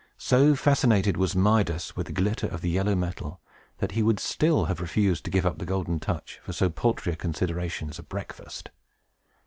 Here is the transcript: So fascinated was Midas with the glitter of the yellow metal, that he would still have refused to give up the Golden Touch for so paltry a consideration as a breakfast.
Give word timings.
So 0.17 0.55
fascinated 0.55 1.15
was 1.15 1.35
Midas 1.35 1.95
with 1.95 2.07
the 2.07 2.11
glitter 2.11 2.47
of 2.47 2.61
the 2.61 2.71
yellow 2.71 2.95
metal, 2.95 3.39
that 3.77 3.91
he 3.91 4.01
would 4.01 4.19
still 4.19 4.65
have 4.65 4.81
refused 4.81 5.23
to 5.25 5.29
give 5.29 5.45
up 5.45 5.59
the 5.59 5.63
Golden 5.67 5.99
Touch 5.99 6.39
for 6.41 6.53
so 6.53 6.71
paltry 6.71 7.13
a 7.13 7.15
consideration 7.15 7.87
as 7.87 7.99
a 7.99 8.01
breakfast. 8.03 8.71